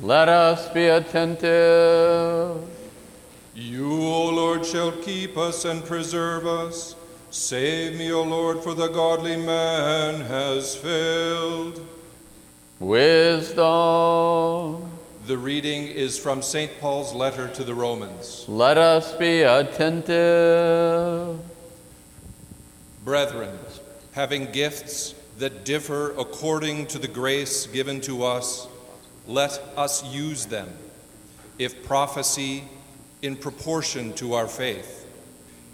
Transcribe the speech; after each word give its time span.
Let 0.00 0.28
us 0.28 0.68
be 0.68 0.86
attentive. 0.86 2.62
You, 3.52 3.90
O 3.90 4.30
Lord, 4.30 4.64
shall 4.64 4.92
keep 4.92 5.36
us 5.36 5.64
and 5.64 5.84
preserve 5.84 6.46
us. 6.46 6.94
Save 7.30 7.98
me, 7.98 8.12
O 8.12 8.22
Lord, 8.22 8.62
for 8.62 8.74
the 8.74 8.86
godly 8.86 9.36
man 9.36 10.20
has 10.20 10.76
failed. 10.76 11.84
Wisdom. 12.78 13.58
The 15.26 15.36
reading 15.36 15.88
is 15.88 16.16
from 16.16 16.42
St. 16.42 16.70
Paul's 16.80 17.12
letter 17.12 17.48
to 17.48 17.64
the 17.64 17.74
Romans. 17.74 18.44
Let 18.46 18.78
us 18.78 19.12
be 19.14 19.42
attentive. 19.42 21.40
Brethren, 23.04 23.58
having 24.12 24.52
gifts 24.52 25.16
that 25.38 25.64
differ 25.64 26.12
according 26.12 26.86
to 26.86 27.00
the 27.00 27.08
grace 27.08 27.66
given 27.66 28.00
to 28.02 28.22
us, 28.22 28.68
let 29.28 29.62
us 29.76 30.02
use 30.04 30.46
them. 30.46 30.68
If 31.58 31.84
prophecy, 31.84 32.64
in 33.22 33.36
proportion 33.36 34.14
to 34.14 34.34
our 34.34 34.48
faith. 34.48 35.06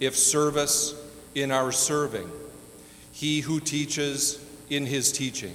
If 0.00 0.16
service, 0.16 0.94
in 1.34 1.50
our 1.52 1.72
serving. 1.72 2.28
He 3.12 3.40
who 3.40 3.60
teaches, 3.60 4.44
in 4.68 4.86
his 4.86 5.12
teaching. 5.12 5.54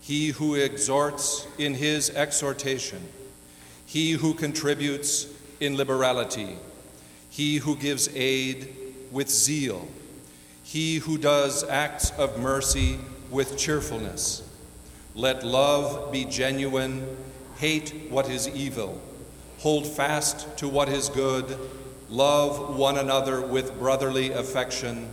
He 0.00 0.28
who 0.28 0.54
exhorts, 0.54 1.46
in 1.58 1.74
his 1.74 2.10
exhortation. 2.10 3.06
He 3.84 4.12
who 4.12 4.34
contributes, 4.34 5.26
in 5.60 5.76
liberality. 5.76 6.56
He 7.28 7.58
who 7.58 7.76
gives 7.76 8.08
aid, 8.14 8.74
with 9.10 9.28
zeal. 9.28 9.86
He 10.62 10.96
who 10.96 11.18
does 11.18 11.64
acts 11.64 12.12
of 12.12 12.40
mercy, 12.40 12.98
with 13.30 13.58
cheerfulness. 13.58 14.42
Let 15.14 15.44
love 15.44 16.12
be 16.12 16.24
genuine, 16.24 17.16
hate 17.56 18.08
what 18.10 18.30
is 18.30 18.48
evil, 18.48 19.00
hold 19.58 19.86
fast 19.86 20.56
to 20.58 20.68
what 20.68 20.88
is 20.88 21.08
good, 21.08 21.58
love 22.08 22.76
one 22.76 22.96
another 22.96 23.40
with 23.40 23.76
brotherly 23.78 24.30
affection, 24.30 25.08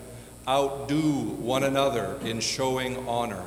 outdo 0.47 1.01
one 1.39 1.63
another 1.63 2.19
in 2.23 2.39
showing 2.39 3.07
honor. 3.07 3.43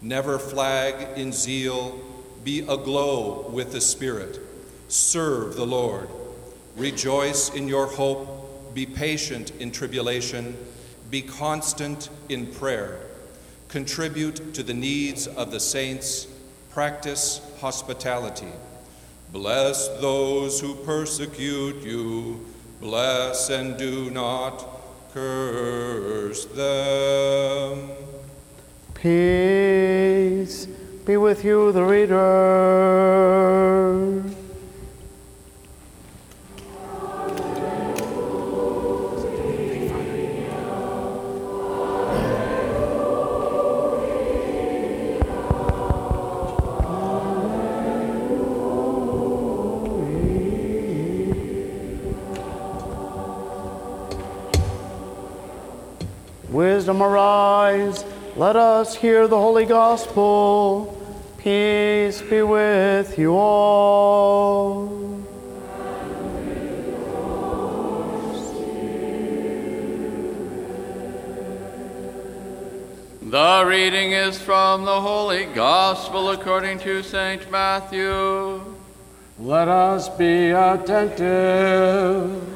Never 0.00 0.38
flag 0.38 1.18
in 1.18 1.32
zeal, 1.32 2.00
be 2.44 2.60
aglow 2.60 3.48
with 3.50 3.72
the 3.72 3.80
Spirit, 3.80 4.38
serve 4.86 5.56
the 5.56 5.66
Lord. 5.66 6.08
Rejoice 6.76 7.52
in 7.52 7.66
your 7.66 7.86
hope, 7.86 8.72
be 8.72 8.86
patient 8.86 9.50
in 9.58 9.72
tribulation, 9.72 10.56
be 11.10 11.22
constant 11.22 12.08
in 12.28 12.46
prayer 12.46 13.00
contribute 13.68 14.54
to 14.54 14.62
the 14.62 14.74
needs 14.74 15.26
of 15.26 15.50
the 15.50 15.60
saints, 15.60 16.26
practice 16.70 17.40
hospitality. 17.60 18.52
Bless 19.32 19.88
those 20.00 20.60
who 20.60 20.74
persecute 20.74 21.82
you, 21.82 22.46
bless 22.80 23.50
and 23.50 23.76
do 23.76 24.10
not 24.10 24.64
curse 25.12 26.44
them. 26.46 27.90
Peace 28.94 30.66
be 31.06 31.16
with 31.16 31.44
you, 31.44 31.72
the 31.72 31.84
reader. 31.84 32.16
Wisdom 56.86 57.02
arise, 57.02 58.04
let 58.36 58.54
us 58.54 58.94
hear 58.94 59.26
the 59.26 59.36
holy 59.36 59.64
gospel. 59.64 60.96
Peace 61.36 62.22
be 62.22 62.42
with 62.42 63.18
you 63.18 63.34
all. 63.34 64.86
The 73.20 73.64
reading 73.66 74.12
is 74.12 74.40
from 74.40 74.84
the 74.84 75.00
Holy 75.00 75.46
Gospel 75.46 76.30
according 76.30 76.78
to 76.86 77.02
St. 77.02 77.50
Matthew. 77.50 78.62
Let 79.40 79.66
us 79.66 80.08
be 80.10 80.50
attentive. 80.50 82.55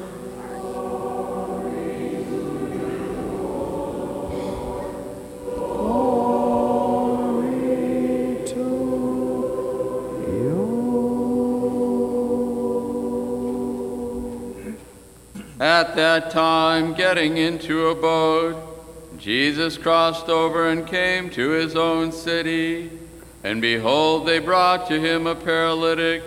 At 15.81 15.95
that 15.95 16.29
time, 16.29 16.93
getting 16.93 17.37
into 17.37 17.87
a 17.87 17.95
boat, 17.95 18.55
Jesus 19.17 19.79
crossed 19.79 20.29
over 20.29 20.69
and 20.69 20.85
came 20.85 21.31
to 21.31 21.49
his 21.49 21.75
own 21.75 22.11
city. 22.11 22.91
And 23.43 23.63
behold, 23.63 24.27
they 24.27 24.37
brought 24.37 24.87
to 24.89 24.99
him 24.99 25.25
a 25.25 25.33
paralytic 25.33 26.21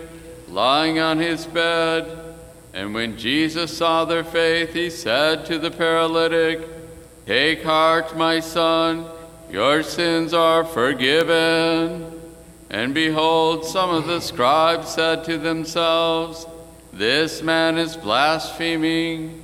lying 0.49 0.99
on 0.99 1.19
his 1.19 1.45
bed. 1.45 2.35
And 2.73 2.93
when 2.93 3.15
Jesus 3.15 3.77
saw 3.77 4.03
their 4.03 4.25
faith, 4.25 4.73
he 4.73 4.89
said 4.89 5.45
to 5.45 5.57
the 5.57 5.71
paralytic, 5.71 6.59
Take 7.25 7.63
heart, 7.63 8.17
my 8.17 8.41
son, 8.41 9.05
your 9.49 9.83
sins 9.83 10.33
are 10.33 10.65
forgiven. 10.65 12.21
And 12.69 12.93
behold, 12.93 13.63
some 13.63 13.89
of 13.89 14.05
the 14.05 14.19
scribes 14.19 14.89
said 14.89 15.23
to 15.23 15.37
themselves, 15.37 16.45
This 16.91 17.41
man 17.41 17.77
is 17.77 17.95
blaspheming. 17.95 19.43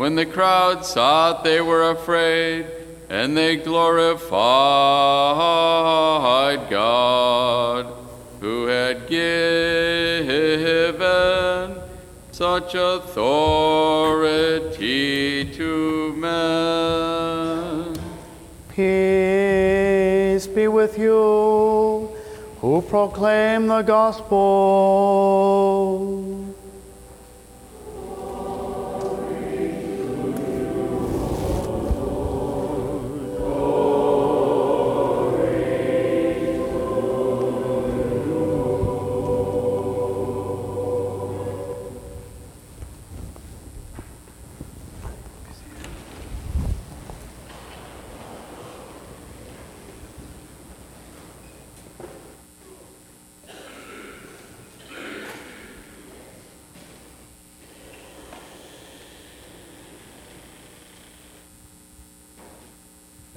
when 0.00 0.14
the 0.14 0.24
crowd 0.24 0.82
saw 0.82 1.30
it, 1.32 1.44
they 1.44 1.60
were 1.60 1.90
afraid, 1.90 2.64
and 3.10 3.36
they 3.36 3.54
glorified 3.56 4.30
God, 6.70 7.86
who 8.40 8.64
had 8.64 9.06
given 9.08 9.36
such 12.32 12.74
authority 12.74 13.84
to 15.52 16.14
men. 16.16 17.94
Peace 18.70 20.46
be 20.46 20.66
with 20.66 20.98
you 20.98 22.08
who 22.62 22.80
proclaim 22.80 23.66
the 23.66 23.82
gospel. 23.82 24.40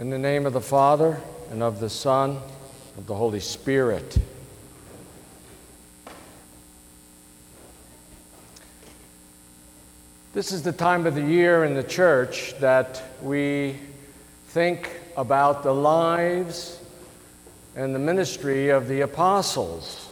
In 0.04 0.10
the 0.10 0.18
name 0.18 0.46
of 0.46 0.52
the 0.52 0.60
Father, 0.60 1.18
and 1.50 1.64
of 1.64 1.80
the 1.80 1.90
Son, 1.90 2.32
and 2.32 2.98
of 2.98 3.08
the 3.08 3.16
Holy 3.16 3.40
Spirit. 3.40 4.18
This 10.34 10.52
is 10.52 10.62
the 10.62 10.74
time 10.74 11.06
of 11.06 11.16
the 11.16 11.22
year 11.22 11.64
in 11.64 11.74
the 11.74 11.84
church 11.84 12.54
that 12.60 13.02
we 13.22 13.78
think 14.48 14.92
about 15.16 15.64
the 15.64 15.74
lives 15.74 16.82
and 17.78 17.96
the 17.96 18.00
ministry 18.00 18.72
of 18.72 18.90
the 18.90 19.00
apostles. 19.00 20.10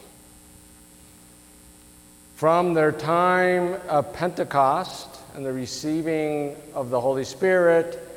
From 2.37 2.73
their 2.73 2.93
time 2.93 3.75
of 3.89 4.13
Pentecost 4.13 5.19
and 5.35 5.45
the 5.45 5.51
receiving 5.51 6.55
of 6.73 6.91
the 6.91 7.01
Holy 7.01 7.25
Spirit 7.25 8.07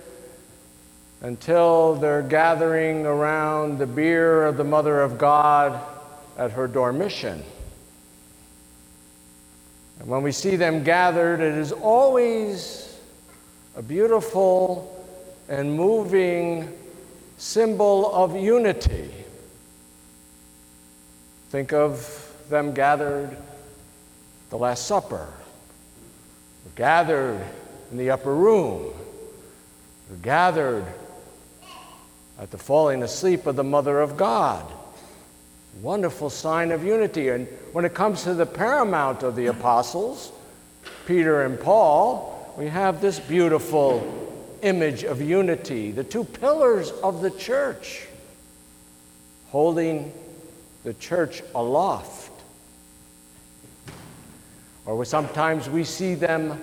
until 1.25 1.95
they're 1.95 2.21
gathering 2.21 3.07
around 3.07 3.79
the 3.79 3.87
bier 3.87 4.45
of 4.45 4.59
the 4.59 4.65
Mother 4.65 5.01
of 5.01 5.17
God 5.17 5.81
at 6.37 6.51
her 6.51 6.69
dormition. 6.69 7.43
And 9.99 10.07
when 10.07 10.23
we 10.23 10.33
see 10.33 10.57
them 10.57 10.85
gathered, 10.85 11.41
it 11.41 11.55
is 11.55 11.73
always 11.73 12.95
a 13.75 13.81
beautiful 13.81 15.03
and 15.49 15.75
moving 15.75 16.71
symbol 17.39 18.15
of 18.15 18.37
unity. 18.37 19.11
Think 21.49 21.73
of 21.73 22.37
them 22.51 22.75
gathered 22.75 23.35
the 24.51 24.59
Last 24.59 24.87
Supper, 24.87 25.27
gathered 26.77 27.43
in 27.91 27.97
the 27.97 28.11
upper 28.11 28.35
room, 28.35 28.93
gathered 30.21 30.85
at 32.39 32.51
the 32.51 32.59
falling 32.59 33.03
asleep 33.03 33.47
of 33.47 33.57
the 33.57 33.65
Mother 33.65 34.01
of 34.01 34.17
God. 34.17 34.65
Wonderful 35.83 36.31
sign 36.31 36.71
of 36.73 36.85
unity. 36.85 37.29
And 37.29 37.47
when 37.73 37.85
it 37.85 37.95
comes 37.95 38.25
to 38.25 38.35
the 38.35 38.47
paramount 38.47 39.23
of 39.23 39.37
the 39.37 39.47
apostles, 39.47 40.33
Peter 41.07 41.43
and 41.43 41.59
Paul, 41.59 42.55
we 42.57 42.67
have 42.67 43.01
this 43.01 43.19
beautiful 43.19 44.21
image 44.63 45.05
of 45.05 45.21
unity, 45.21 45.91
the 45.91 46.05
two 46.05 46.25
pillars 46.25 46.91
of 46.91 47.21
the 47.21 47.31
church, 47.31 48.07
holding 49.49 50.13
the 50.85 50.95
church 50.95 51.43
aloft. 51.55 52.31
Or 54.87 55.05
sometimes 55.05 55.69
we 55.69 55.85
see 55.85 56.15
them 56.15 56.63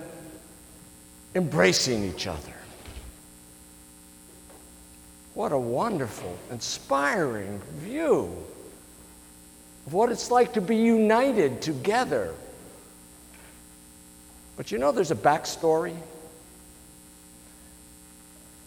embracing 1.34 2.04
each 2.04 2.26
other. 2.26 2.52
What 5.34 5.52
a 5.52 5.58
wonderful, 5.58 6.36
inspiring 6.50 7.60
view 7.78 8.36
of 9.86 9.92
what 9.92 10.10
it's 10.12 10.30
like 10.30 10.52
to 10.54 10.60
be 10.60 10.76
united 10.76 11.62
together. 11.62 12.34
But 14.56 14.70
you 14.70 14.78
know, 14.78 14.92
there's 14.92 15.10
a 15.10 15.16
backstory. 15.16 15.96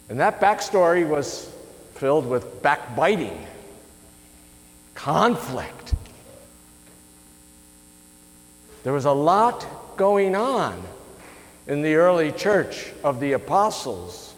And 0.09 0.19
that 0.19 0.41
backstory 0.41 1.07
was 1.07 1.51
filled 1.95 2.27
with 2.27 2.61
backbiting, 2.61 3.45
conflict. 4.93 5.93
There 8.83 8.93
was 8.93 9.05
a 9.05 9.11
lot 9.11 9.65
going 9.97 10.35
on 10.35 10.83
in 11.67 11.81
the 11.81 11.95
early 11.95 12.31
church 12.31 12.91
of 13.03 13.19
the 13.19 13.31
apostles 13.31 14.34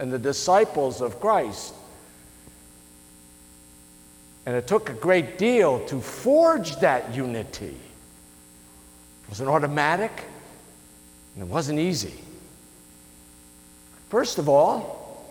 and 0.00 0.10
the 0.10 0.18
disciples 0.18 1.02
of 1.02 1.20
Christ. 1.20 1.74
And 4.46 4.56
it 4.56 4.66
took 4.66 4.88
a 4.88 4.94
great 4.94 5.36
deal 5.36 5.84
to 5.86 6.00
forge 6.00 6.76
that 6.76 7.14
unity. 7.14 7.66
It 7.66 9.28
wasn't 9.28 9.50
automatic, 9.50 10.24
and 11.34 11.44
it 11.44 11.48
wasn't 11.48 11.78
easy. 11.78 12.14
First 14.08 14.38
of 14.38 14.48
all, 14.48 15.22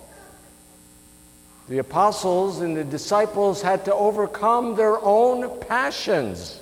the 1.67 1.79
apostles 1.79 2.61
and 2.61 2.77
the 2.77 2.83
disciples 2.83 3.63
had 3.63 3.85
to 3.85 3.93
overcome 3.93 4.75
their 4.75 5.03
own 5.03 5.59
passions. 5.61 6.59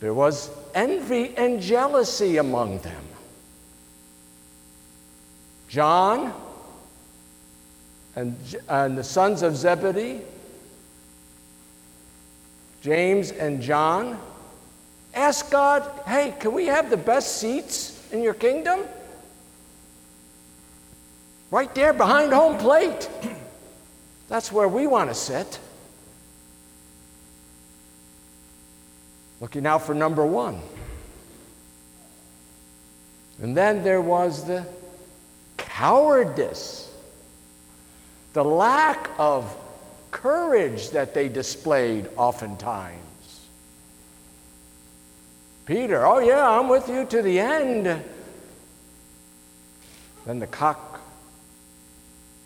There 0.00 0.14
was 0.14 0.50
envy 0.74 1.34
and 1.36 1.62
jealousy 1.62 2.36
among 2.36 2.80
them. 2.80 3.04
John 5.74 6.32
and, 8.14 8.36
and 8.68 8.96
the 8.96 9.02
sons 9.02 9.42
of 9.42 9.56
Zebedee, 9.56 10.20
James 12.80 13.32
and 13.32 13.60
John, 13.60 14.16
Ask 15.14 15.50
God, 15.50 15.90
hey, 16.06 16.32
can 16.38 16.52
we 16.52 16.66
have 16.66 16.90
the 16.90 16.96
best 16.96 17.38
seats 17.38 18.00
in 18.12 18.22
your 18.22 18.34
kingdom? 18.34 18.84
Right 21.50 21.72
there 21.74 21.92
behind 21.92 22.32
home 22.32 22.56
plate. 22.56 23.08
That's 24.28 24.52
where 24.52 24.68
we 24.68 24.86
want 24.86 25.10
to 25.10 25.14
sit. 25.14 25.58
Looking 29.40 29.66
out 29.66 29.82
for 29.82 29.94
number 29.94 30.24
one. 30.24 30.60
And 33.42 33.56
then 33.56 33.82
there 33.82 34.00
was 34.00 34.44
the 34.44 34.64
cowardice 35.74 36.88
the 38.32 38.44
lack 38.44 39.10
of 39.18 39.56
courage 40.12 40.90
that 40.90 41.14
they 41.14 41.28
displayed 41.28 42.08
oftentimes. 42.16 43.40
Peter, 45.66 46.06
oh 46.06 46.20
yeah, 46.20 46.48
I'm 46.48 46.68
with 46.68 46.88
you 46.88 47.04
to 47.06 47.22
the 47.22 47.40
end. 47.40 47.86
Then 50.26 50.38
the 50.38 50.46
cock 50.46 51.00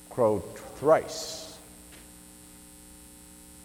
crowed 0.08 0.42
thrice. 0.76 1.58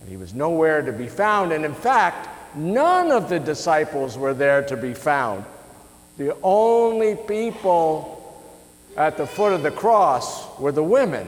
And 0.01 0.09
he 0.09 0.17
was 0.17 0.33
nowhere 0.33 0.81
to 0.81 0.91
be 0.91 1.07
found. 1.07 1.53
And 1.53 1.63
in 1.63 1.73
fact, 1.73 2.27
none 2.55 3.11
of 3.11 3.29
the 3.29 3.39
disciples 3.39 4.17
were 4.17 4.33
there 4.33 4.61
to 4.63 4.75
be 4.75 4.93
found. 4.93 5.45
The 6.17 6.35
only 6.43 7.15
people 7.15 8.22
at 8.97 9.17
the 9.17 9.27
foot 9.27 9.53
of 9.53 9.63
the 9.63 9.71
cross 9.71 10.57
were 10.59 10.71
the 10.71 10.83
women. 10.83 11.27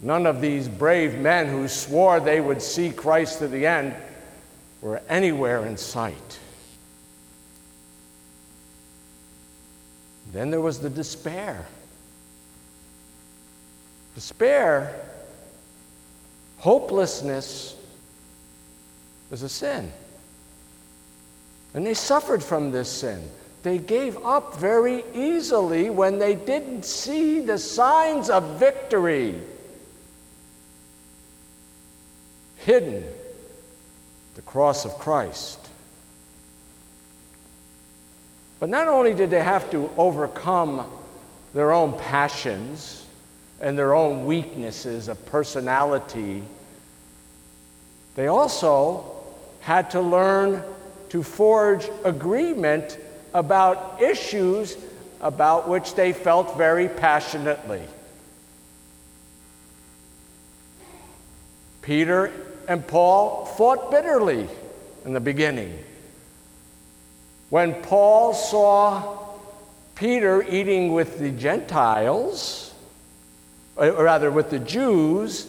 None 0.00 0.26
of 0.26 0.40
these 0.40 0.68
brave 0.68 1.18
men 1.18 1.48
who 1.48 1.68
swore 1.68 2.20
they 2.20 2.40
would 2.40 2.62
see 2.62 2.90
Christ 2.90 3.40
to 3.40 3.48
the 3.48 3.66
end 3.66 3.94
were 4.80 5.02
anywhere 5.08 5.66
in 5.66 5.76
sight. 5.76 6.38
Then 10.32 10.50
there 10.50 10.60
was 10.60 10.78
the 10.78 10.90
despair. 10.90 11.66
Despair, 14.14 14.94
hopelessness 16.58 17.76
was 19.30 19.42
a 19.42 19.48
sin. 19.48 19.92
And 21.74 21.86
they 21.86 21.94
suffered 21.94 22.42
from 22.42 22.70
this 22.70 22.88
sin. 22.88 23.22
They 23.62 23.78
gave 23.78 24.16
up 24.24 24.56
very 24.56 25.04
easily 25.14 25.90
when 25.90 26.18
they 26.18 26.34
didn't 26.34 26.84
see 26.84 27.40
the 27.40 27.58
signs 27.58 28.30
of 28.30 28.58
victory. 28.58 29.40
hidden 32.68 33.02
the 34.34 34.42
cross 34.42 34.84
of 34.84 34.92
Christ. 34.98 35.58
But 38.60 38.68
not 38.68 38.88
only 38.88 39.14
did 39.14 39.30
they 39.30 39.42
have 39.42 39.70
to 39.70 39.90
overcome 39.96 40.86
their 41.54 41.72
own 41.72 41.98
passions 41.98 43.06
and 43.58 43.78
their 43.78 43.94
own 43.94 44.26
weaknesses 44.26 45.08
of 45.08 45.24
personality, 45.24 46.42
they 48.16 48.26
also 48.26 49.16
had 49.60 49.90
to 49.92 50.02
learn 50.02 50.62
to 51.08 51.22
forge 51.22 51.88
agreement 52.04 52.98
about 53.34 54.00
issues 54.00 54.76
about 55.20 55.68
which 55.68 55.94
they 55.94 56.12
felt 56.12 56.56
very 56.56 56.88
passionately. 56.88 57.82
Peter 61.82 62.32
and 62.68 62.86
Paul 62.86 63.46
fought 63.46 63.90
bitterly 63.90 64.46
in 65.04 65.12
the 65.12 65.20
beginning. 65.20 65.82
When 67.50 67.74
Paul 67.82 68.34
saw 68.34 69.18
Peter 69.94 70.42
eating 70.42 70.92
with 70.92 71.18
the 71.18 71.30
Gentiles, 71.30 72.72
or 73.74 73.90
rather 74.04 74.30
with 74.30 74.50
the 74.50 74.58
Jews, 74.58 75.46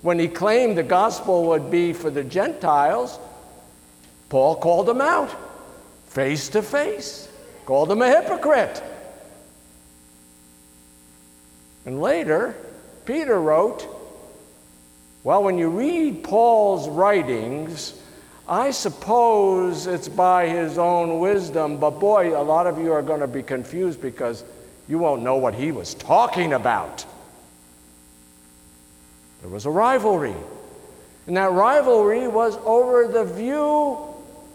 when 0.00 0.18
he 0.18 0.28
claimed 0.28 0.78
the 0.78 0.82
gospel 0.82 1.48
would 1.48 1.70
be 1.70 1.92
for 1.92 2.10
the 2.10 2.24
Gentiles, 2.24 3.18
Paul 4.30 4.56
called 4.56 4.88
him 4.88 5.00
out 5.00 5.30
face 6.12 6.50
to 6.50 6.62
face, 6.62 7.28
called 7.64 7.90
him 7.90 8.02
a 8.02 8.08
hypocrite. 8.08 8.82
And 11.86 12.02
later, 12.02 12.54
Peter 13.06 13.40
wrote, 13.40 13.88
well, 15.24 15.42
when 15.42 15.56
you 15.56 15.70
read 15.70 16.22
Paul's 16.22 16.88
writings, 16.88 17.98
I 18.46 18.72
suppose 18.72 19.86
it's 19.86 20.08
by 20.08 20.48
his 20.48 20.76
own 20.76 21.18
wisdom, 21.18 21.78
but 21.78 21.98
boy, 21.98 22.38
a 22.38 22.42
lot 22.42 22.66
of 22.66 22.78
you 22.78 22.92
are 22.92 23.02
going 23.02 23.20
to 23.20 23.26
be 23.26 23.42
confused 23.42 24.02
because 24.02 24.44
you 24.88 24.98
won't 24.98 25.22
know 25.22 25.36
what 25.36 25.54
he 25.54 25.72
was 25.72 25.94
talking 25.94 26.52
about. 26.52 27.06
There 29.40 29.50
was 29.50 29.64
a 29.64 29.70
rivalry. 29.70 30.34
And 31.26 31.36
that 31.38 31.52
rivalry 31.52 32.28
was 32.28 32.58
over 32.64 33.08
the 33.08 33.24
view 33.24 33.96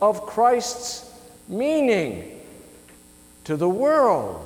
of 0.01 0.21
Christ's 0.21 1.06
meaning 1.47 2.39
to 3.45 3.55
the 3.55 3.69
world. 3.69 4.43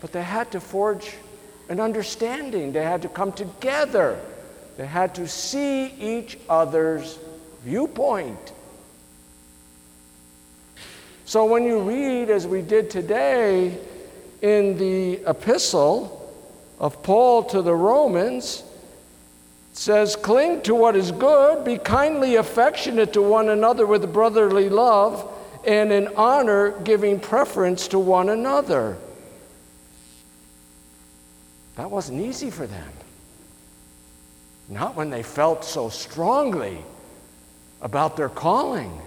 But 0.00 0.12
they 0.12 0.22
had 0.22 0.50
to 0.52 0.60
forge 0.60 1.14
an 1.68 1.80
understanding, 1.80 2.72
they 2.72 2.82
had 2.82 3.02
to 3.02 3.08
come 3.08 3.32
together, 3.32 4.20
they 4.76 4.86
had 4.86 5.14
to 5.14 5.26
see 5.26 5.86
each 5.86 6.38
other's 6.48 7.18
viewpoint. 7.62 8.52
So 11.24 11.46
when 11.46 11.64
you 11.64 11.80
read, 11.80 12.28
as 12.28 12.46
we 12.46 12.60
did 12.60 12.90
today, 12.90 13.78
in 14.42 14.76
the 14.76 15.22
epistle 15.26 16.20
of 16.78 17.02
Paul 17.02 17.44
to 17.44 17.62
the 17.62 17.74
Romans, 17.74 18.62
says, 19.74 20.16
Cling 20.16 20.62
to 20.62 20.74
what 20.74 20.96
is 20.96 21.10
good, 21.10 21.64
be 21.64 21.76
kindly 21.76 22.36
affectionate 22.36 23.12
to 23.12 23.20
one 23.20 23.48
another 23.48 23.86
with 23.86 24.10
brotherly 24.12 24.68
love, 24.68 25.30
and 25.66 25.92
in 25.92 26.08
honor 26.16 26.70
giving 26.80 27.18
preference 27.20 27.88
to 27.88 27.98
one 27.98 28.28
another. 28.28 28.96
That 31.76 31.90
wasn't 31.90 32.20
easy 32.20 32.50
for 32.50 32.66
them. 32.66 32.88
Not 34.68 34.94
when 34.94 35.10
they 35.10 35.22
felt 35.22 35.64
so 35.64 35.88
strongly 35.88 36.78
about 37.82 38.16
their 38.16 38.28
calling, 38.28 39.00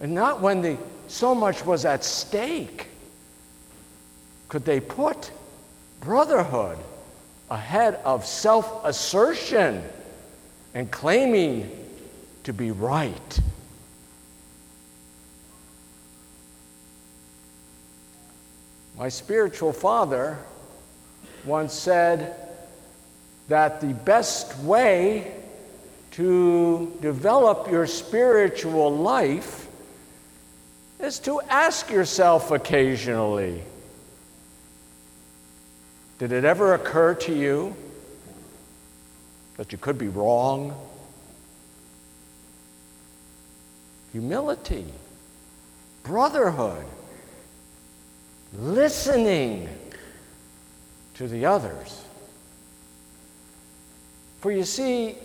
and 0.00 0.14
not 0.14 0.40
when 0.40 0.62
the, 0.62 0.78
so 1.08 1.34
much 1.34 1.64
was 1.64 1.84
at 1.84 2.02
stake. 2.02 2.88
Could 4.48 4.64
they 4.64 4.80
put 4.80 5.30
brotherhood 6.00 6.78
ahead 7.50 8.00
of 8.04 8.24
self 8.24 8.84
assertion 8.84 9.82
and 10.74 10.90
claiming 10.90 11.70
to 12.44 12.52
be 12.52 12.70
right? 12.70 13.40
My 18.96 19.08
spiritual 19.08 19.72
father 19.72 20.38
once 21.44 21.72
said 21.74 22.36
that 23.48 23.80
the 23.80 23.92
best 23.92 24.56
way 24.60 25.34
to 26.12 26.96
develop 27.00 27.70
your 27.70 27.86
spiritual 27.86 28.96
life 28.96 29.66
is 31.00 31.18
to 31.18 31.40
ask 31.50 31.90
yourself 31.90 32.50
occasionally 32.52 33.62
Did 36.18 36.32
it 36.32 36.44
ever 36.44 36.74
occur 36.74 37.14
to 37.14 37.34
you 37.34 37.74
that 39.56 39.72
you 39.72 39.78
could 39.78 39.98
be 39.98 40.08
wrong? 40.08 40.74
Humility, 44.12 44.86
brotherhood, 46.04 46.84
listening 48.56 49.68
to 51.14 51.26
the 51.26 51.46
others. 51.46 52.00
For 54.40 54.52
you 54.52 54.64
see, 54.64 55.16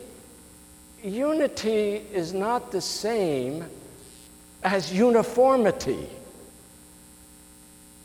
unity 1.03 2.01
is 2.13 2.34
not 2.34 2.72
the 2.72 2.81
same 2.81 3.65
as 4.63 4.93
uniformity. 4.93 6.08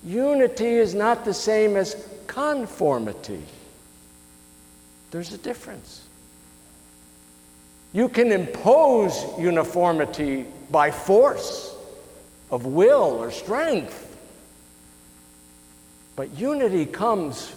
Unity 0.05 0.67
is 0.67 0.95
not 0.95 1.25
the 1.25 1.33
same 1.33 1.77
as 1.77 1.95
conformity. 2.27 3.43
There's 5.11 5.33
a 5.33 5.39
difference. 5.39 6.03
You 7.93 8.09
can 8.09 8.33
impose 8.33 9.25
uniformity 9.39 10.47
by 10.71 10.91
force 10.91 11.75
of 12.51 12.67
will 12.67 13.23
or 13.23 13.31
strength. 13.31 14.01
But 16.17 16.37
unity 16.37 16.87
comes 16.87 17.53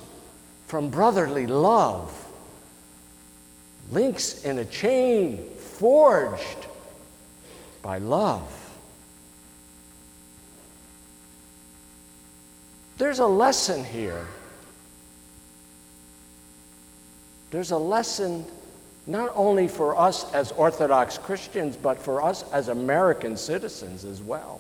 from 0.68 0.90
brotherly 0.90 1.48
love, 1.48 2.12
links 3.92 4.44
in 4.44 4.60
a 4.60 4.66
chain 4.66 5.50
forged 5.58 6.68
by 7.82 8.00
love. 8.00 8.54
There's 12.98 13.20
a 13.20 13.28
lesson 13.28 13.84
here. 13.84 14.28
There's 17.52 17.72
a 17.72 17.78
lesson 17.78 18.46
not 19.06 19.32
only 19.36 19.68
for 19.68 19.98
us 19.98 20.32
as 20.34 20.52
Orthodox 20.52 21.18
Christians, 21.18 21.78
but 21.78 21.98
for 21.98 22.22
us 22.22 22.44
as 22.52 22.68
American 22.68 23.38
citizens 23.38 24.04
as 24.04 24.22
well. 24.22 24.60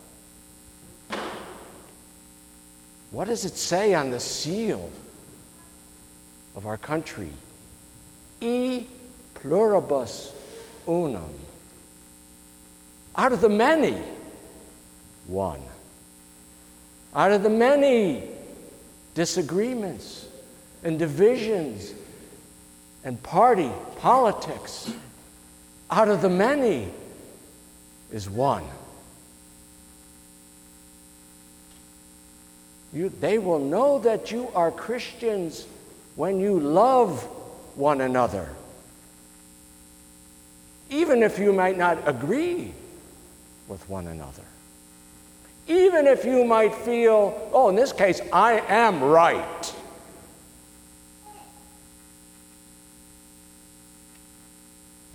What 3.11 3.27
does 3.27 3.45
it 3.45 3.57
say 3.57 3.93
on 3.93 4.09
the 4.09 4.19
seal 4.19 4.89
of 6.55 6.65
our 6.65 6.77
country? 6.77 7.29
E 8.41 8.85
pluribus 9.33 10.33
unum. 10.87 11.33
Out 13.15 13.31
of 13.31 13.41
the 13.41 13.49
many, 13.49 14.01
one. 15.27 15.61
Out 17.15 17.31
of 17.31 17.43
the 17.43 17.49
many 17.49 18.23
disagreements 19.15 20.27
and 20.83 20.99
divisions 20.99 21.93
and 23.07 23.23
party 23.23 23.71
politics, 23.99 24.91
out 25.89 26.09
of 26.09 26.21
the 26.21 26.27
many 26.27 26.89
is 28.11 28.29
one. 28.29 28.65
You, 32.91 33.07
they 33.07 33.37
will 33.37 33.59
know 33.59 33.99
that 33.99 34.29
you 34.29 34.49
are 34.53 34.71
Christians 34.71 35.67
when 36.17 36.41
you 36.41 36.59
love 36.59 37.23
one 37.77 38.01
another. 38.01 38.49
Even 40.89 41.23
if 41.23 41.39
you 41.39 41.53
might 41.53 41.77
not 41.77 42.05
agree 42.09 42.73
with 43.69 43.87
one 43.87 44.07
another. 44.07 44.43
Even 45.69 46.07
if 46.07 46.25
you 46.25 46.43
might 46.43 46.75
feel, 46.75 47.49
oh, 47.53 47.69
in 47.69 47.75
this 47.77 47.93
case, 47.93 48.19
I 48.33 48.59
am 48.67 49.01
right. 49.01 49.73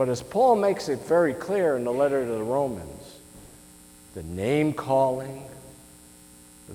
But 0.02 0.08
as 0.08 0.20
Paul 0.20 0.56
makes 0.56 0.88
it 0.88 0.98
very 1.06 1.32
clear 1.32 1.76
in 1.76 1.84
the 1.84 1.92
letter 1.92 2.24
to 2.24 2.32
the 2.32 2.42
Romans, 2.42 3.20
the 4.14 4.24
name 4.24 4.72
calling, 4.72 5.44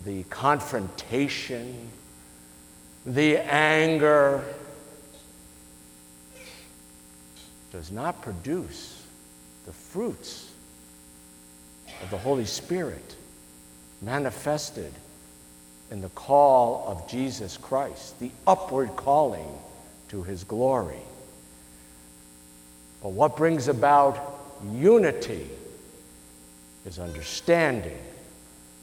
the 0.06 0.24
confrontation, 0.30 1.76
the 3.06 3.40
anger 3.40 4.46
does 7.74 7.92
not 7.92 8.22
produce 8.22 9.06
the 9.66 9.74
fruits 9.74 10.50
of 12.02 12.10
the 12.10 12.18
Holy 12.18 12.46
Spirit 12.46 13.18
manifested 14.02 14.94
in 15.92 16.00
the 16.00 16.08
call 16.12 16.86
of 16.88 17.10
Jesus 17.10 17.58
Christ, 17.58 18.18
the 18.22 18.32
upward 18.48 18.96
calling 18.96 19.52
to 20.08 20.24
his 20.24 20.46
glory. 20.46 21.02
But 23.02 23.10
what 23.10 23.38
brings 23.38 23.68
about 23.68 24.40
unity 24.74 25.48
is 26.86 27.00
understanding, 27.00 28.00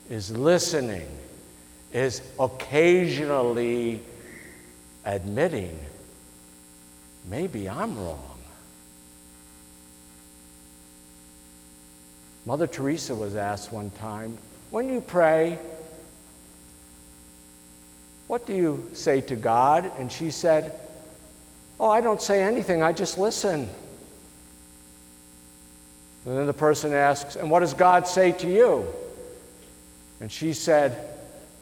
is 0.09 0.30
listening, 0.30 1.09
is 1.92 2.23
occasionally 2.38 4.00
admitting, 5.04 5.78
maybe 7.28 7.68
I'm 7.68 7.97
wrong. 7.99 8.38
Mother 12.47 12.66
Teresa 12.66 13.14
was 13.14 13.37
asked 13.37 13.73
one 13.73 13.90
time, 13.92 14.37
when 14.71 14.92
you 14.92 15.00
pray, 15.00 15.59
what 18.26 18.47
do 18.47 18.54
you 18.54 18.90
say 18.92 19.21
to 19.23 19.37
God? 19.37 19.90
And 19.99 20.11
she 20.11 20.30
said, 20.30 20.78
Oh, 21.80 21.88
I 21.88 22.00
don't 22.00 22.23
say 22.23 22.42
anything, 22.42 22.83
I 22.83 22.92
just 22.92 23.18
listen. 23.18 23.68
And 26.26 26.38
then 26.38 26.46
the 26.46 26.52
person 26.52 26.92
asks, 26.92 27.36
And 27.36 27.50
what 27.50 27.60
does 27.60 27.74
God 27.74 28.06
say 28.06 28.32
to 28.32 28.48
you? 28.48 28.86
And 30.20 30.30
she 30.30 30.52
said, 30.52 30.96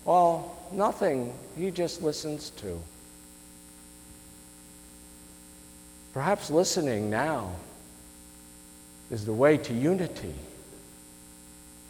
Well, 0.05 0.57
nothing. 0.73 1.35
He 1.57 1.71
just 1.71 2.03
listens 2.03 2.51
to. 2.51 2.81
Perhaps 6.13 6.51
listening 6.51 7.11
now 7.11 7.51
is 9.11 9.25
the 9.25 9.33
way 9.33 9.57
to 9.57 9.75
unity, 9.75 10.35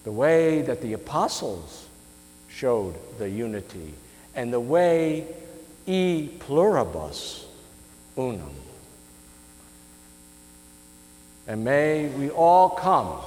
the 0.04 0.12
way 0.12 0.62
that 0.62 0.80
the 0.80 0.92
apostles 0.92 1.86
showed 2.48 2.94
the 3.18 3.28
unity, 3.28 3.94
and 4.34 4.52
the 4.52 4.60
way 4.60 5.26
e 5.86 6.28
pluribus 6.38 7.46
unum. 8.16 8.54
And 11.46 11.64
may 11.64 12.08
we 12.08 12.30
all 12.30 12.70
come 12.70 13.18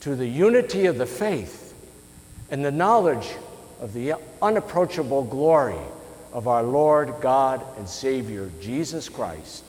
to 0.00 0.14
the 0.14 0.26
unity 0.26 0.86
of 0.86 0.98
the 0.98 1.06
faith 1.06 1.74
and 2.50 2.64
the 2.64 2.70
knowledge 2.70 3.28
of 3.80 3.92
the 3.92 4.14
unapproachable 4.40 5.24
glory 5.24 5.78
of 6.32 6.48
our 6.48 6.62
Lord 6.62 7.14
God 7.20 7.64
and 7.78 7.88
Savior 7.88 8.50
Jesus 8.60 9.08
Christ, 9.08 9.64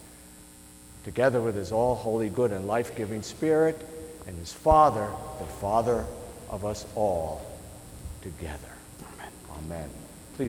together 1.03 1.41
with 1.41 1.55
his 1.55 1.72
all 1.72 1.96
holy, 1.96 2.29
good, 2.29 2.51
and 2.51 2.67
life 2.67 2.96
giving 2.96 3.22
Spirit, 3.22 3.79
and 4.27 4.38
his 4.38 4.53
Father, 4.53 5.10
the 5.39 5.46
Father 5.46 6.05
of 6.50 6.65
us 6.65 6.86
all, 6.96 7.46
together. 8.22 8.60
Amen. 9.01 9.32
Amen. 9.58 10.02